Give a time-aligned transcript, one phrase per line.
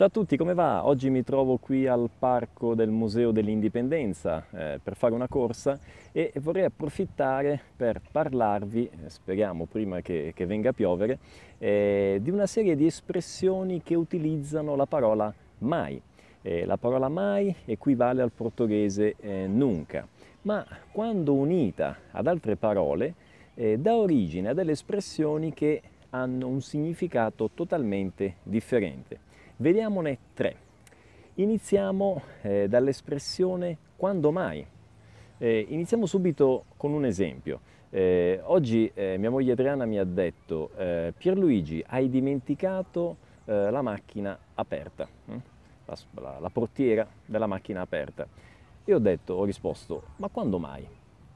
[0.00, 0.86] Ciao a tutti, come va?
[0.86, 5.78] Oggi mi trovo qui al parco del Museo dell'Indipendenza eh, per fare una corsa
[6.10, 11.18] e vorrei approfittare per parlarvi, eh, speriamo prima che, che venga a piovere,
[11.58, 16.00] eh, di una serie di espressioni che utilizzano la parola mai.
[16.40, 20.08] Eh, la parola mai equivale al portoghese eh, nunca,
[20.44, 23.12] ma quando unita ad altre parole
[23.52, 29.28] eh, dà origine a delle espressioni che hanno un significato totalmente differente.
[29.60, 30.56] Vediamone tre.
[31.34, 34.66] Iniziamo eh, dall'espressione quando mai.
[35.36, 37.60] Eh, iniziamo subito con un esempio.
[37.90, 43.82] Eh, oggi eh, mia moglie Adriana mi ha detto eh, Pierluigi hai dimenticato eh, la
[43.82, 45.36] macchina aperta, hm?
[45.84, 48.26] la, la, la portiera della macchina aperta.
[48.82, 50.88] E ho detto, ho risposto, ma quando mai?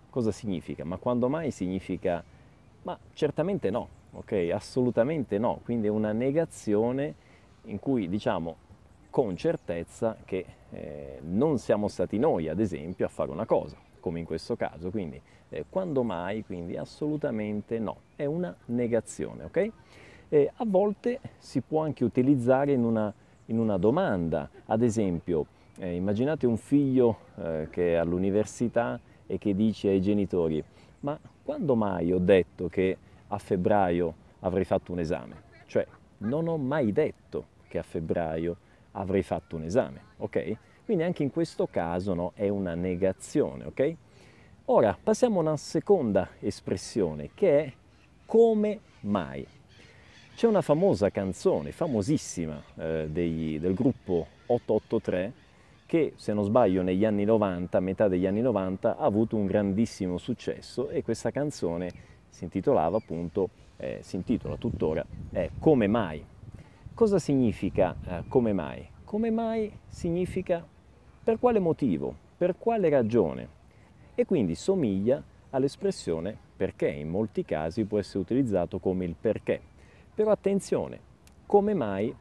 [0.08, 0.82] Cosa significa?
[0.82, 2.24] Ma quando mai significa,
[2.84, 4.48] ma certamente no, ok?
[4.50, 7.23] Assolutamente no, quindi è una negazione
[7.66, 8.56] in cui diciamo
[9.10, 14.18] con certezza che eh, non siamo stati noi, ad esempio, a fare una cosa, come
[14.18, 14.90] in questo caso.
[14.90, 16.44] Quindi, eh, quando mai?
[16.44, 17.98] Quindi assolutamente no.
[18.16, 19.70] È una negazione, ok?
[20.28, 23.12] E a volte si può anche utilizzare in una,
[23.46, 24.50] in una domanda.
[24.66, 25.46] Ad esempio,
[25.78, 30.62] eh, immaginate un figlio eh, che è all'università e che dice ai genitori,
[31.00, 32.96] ma quando mai ho detto che
[33.28, 35.42] a febbraio avrei fatto un esame?
[35.66, 35.86] Cioè,
[36.18, 38.56] non ho mai detto che a febbraio
[38.92, 40.56] avrei fatto un esame, ok?
[40.84, 43.94] Quindi anche in questo caso no, è una negazione, ok?
[44.66, 47.72] Ora passiamo a una seconda espressione che è
[48.26, 49.44] come mai.
[50.36, 55.32] C'è una famosa canzone, famosissima, eh, dei, del gruppo 883
[55.84, 59.46] che se non sbaglio negli anni 90, a metà degli anni 90, ha avuto un
[59.46, 61.90] grandissimo successo e questa canzone
[62.28, 66.24] si intitolava appunto, eh, si intitola tuttora, è Come mai,
[66.94, 68.88] Cosa significa eh, come mai?
[69.02, 70.64] Come mai significa
[71.24, 73.48] per quale motivo, per quale ragione
[74.14, 79.60] e quindi somiglia all'espressione perché in molti casi può essere utilizzato come il perché.
[80.14, 81.00] Però attenzione,
[81.46, 82.14] come mai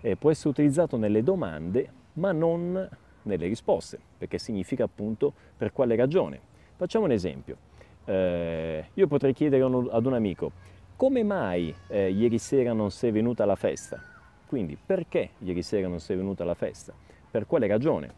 [0.00, 2.88] eh, può essere utilizzato nelle domande ma non
[3.22, 6.40] nelle risposte, perché significa appunto per quale ragione.
[6.76, 7.56] Facciamo un esempio.
[8.04, 10.52] Eh, io potrei chiedere ad un amico,
[10.94, 14.10] come mai eh, ieri sera non sei venuta alla festa?
[14.52, 16.92] Quindi perché ieri sera non sei venuta alla festa?
[17.30, 18.12] Per quale ragione?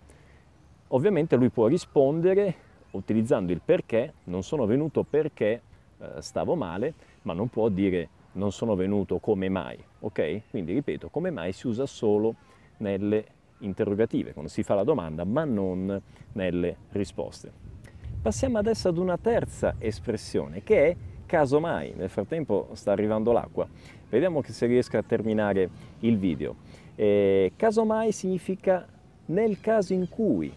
[0.88, 2.56] Ovviamente lui può rispondere
[2.90, 5.62] utilizzando il perché, non sono venuto perché
[5.96, 10.50] eh, stavo male, ma non può dire non sono venuto come mai, ok?
[10.50, 12.34] Quindi ripeto, come mai si usa solo
[12.78, 13.26] nelle
[13.58, 16.02] interrogative, quando si fa la domanda, ma non
[16.32, 17.52] nelle risposte.
[18.20, 20.96] Passiamo adesso ad una terza espressione che è
[21.26, 21.92] casomai.
[21.96, 23.66] Nel frattempo sta arrivando l'acqua.
[24.08, 25.68] Vediamo se riesco a terminare
[26.00, 26.56] il video.
[26.94, 28.86] Eh, casomai significa
[29.26, 30.52] nel caso in cui,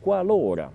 [0.00, 0.70] qualora.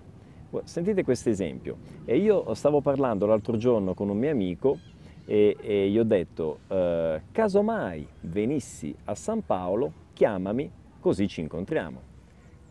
[0.64, 1.76] Sentite questo esempio.
[2.04, 4.78] E io stavo parlando l'altro giorno con un mio amico
[5.24, 10.70] e, e gli ho detto, eh, casomai venissi a San Paolo, chiamami
[11.00, 12.00] così ci incontriamo.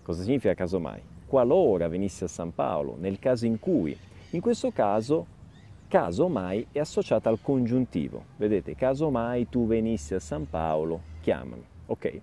[0.02, 1.02] Cosa significa casomai?
[1.28, 3.96] Qualora venissi a San Paolo, nel caso in cui.
[4.32, 5.26] In questo caso
[5.88, 8.24] caso mai è associata al congiuntivo.
[8.36, 11.64] Vedete, caso mai tu venissi a San Paolo, chiamami.
[11.88, 12.20] Ok?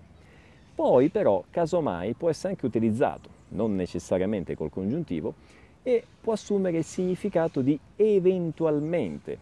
[0.75, 5.33] Poi però, caso mai può essere anche utilizzato, non necessariamente col congiuntivo,
[5.81, 9.37] e può assumere il significato di eventualmente.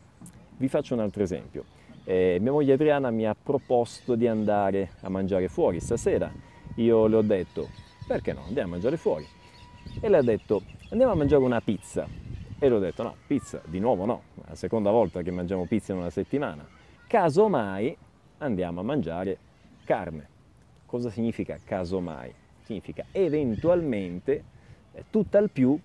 [0.57, 1.65] Vi faccio un altro esempio.
[2.05, 6.31] Eh, mia moglie Adriana mi ha proposto di andare a mangiare fuori stasera.
[6.75, 7.69] Io le ho detto,
[8.05, 9.25] perché no, andiamo a mangiare fuori.
[9.99, 12.07] E le ha detto, andiamo a mangiare una pizza.
[12.63, 15.91] E l'ho detto, no, pizza, di nuovo no, è la seconda volta che mangiamo pizza
[15.91, 16.65] in una settimana.
[17.07, 17.93] Casomai
[18.37, 19.37] andiamo a mangiare
[19.83, 20.29] carne.
[20.85, 22.33] Cosa significa casomai?
[22.61, 24.45] Significa eventualmente,
[25.09, 25.77] tutt'al più,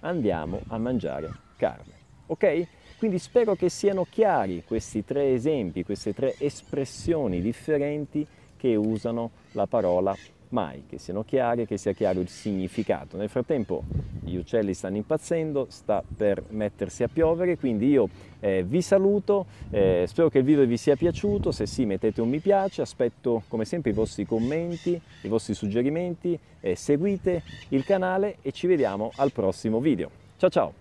[0.00, 1.94] andiamo a mangiare carne.
[2.26, 2.66] Ok?
[2.98, 8.26] Quindi spero che siano chiari questi tre esempi, queste tre espressioni differenti
[8.58, 10.14] che usano la parola
[10.50, 13.16] mai, che siano chiare, che sia chiaro il significato.
[13.16, 13.82] Nel frattempo
[14.22, 18.08] gli uccelli stanno impazzendo, sta per mettersi a piovere, quindi io
[18.40, 22.28] eh, vi saluto, eh, spero che il video vi sia piaciuto, se sì mettete un
[22.28, 28.36] mi piace, aspetto come sempre i vostri commenti, i vostri suggerimenti, eh, seguite il canale
[28.42, 30.10] e ci vediamo al prossimo video.
[30.36, 30.79] Ciao ciao!